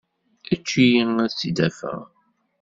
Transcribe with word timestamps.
Eǧǧ-iyi 0.53 1.03
ad 1.23 1.31
tt-id-afeɣ. 1.31 2.01